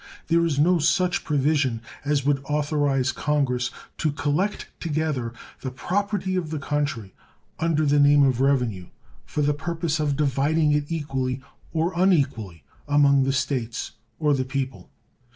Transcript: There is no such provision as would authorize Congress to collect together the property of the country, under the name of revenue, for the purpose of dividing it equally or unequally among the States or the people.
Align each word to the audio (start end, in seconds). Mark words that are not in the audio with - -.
There 0.29 0.43
is 0.43 0.57
no 0.57 0.79
such 0.79 1.23
provision 1.23 1.79
as 2.03 2.25
would 2.25 2.41
authorize 2.45 3.11
Congress 3.11 3.69
to 3.99 4.11
collect 4.11 4.67
together 4.79 5.31
the 5.61 5.69
property 5.69 6.35
of 6.35 6.49
the 6.49 6.57
country, 6.57 7.13
under 7.59 7.85
the 7.85 7.99
name 7.99 8.23
of 8.23 8.41
revenue, 8.41 8.87
for 9.27 9.43
the 9.43 9.53
purpose 9.53 9.99
of 9.99 10.15
dividing 10.15 10.71
it 10.71 10.85
equally 10.91 11.43
or 11.71 11.93
unequally 11.95 12.63
among 12.87 13.25
the 13.25 13.31
States 13.31 13.91
or 14.17 14.33
the 14.33 14.43
people. 14.43 14.89